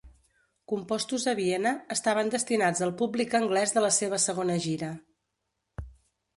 [0.71, 4.93] Compostos a Viena, estaven destinats al públic anglès de la seva segona gira.